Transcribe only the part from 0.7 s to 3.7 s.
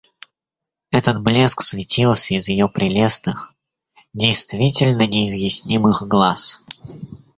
Этот блеск светился из ее прелестных,